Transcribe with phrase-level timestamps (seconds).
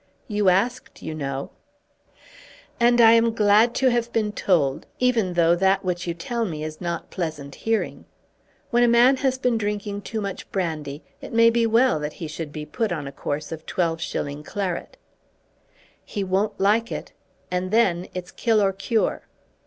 [0.27, 1.51] "You asked, you know."
[2.79, 6.63] "And I am glad to have been told, even though that which you tell me
[6.63, 8.05] is not pleasant hearing.
[8.71, 12.27] When a man has been drinking too much brandy, it may be well that he
[12.27, 14.43] should be put on a course of 12s.
[14.43, 14.97] claret."
[16.03, 17.11] "He won't like it;
[17.51, 19.27] and then, it's kill or cure."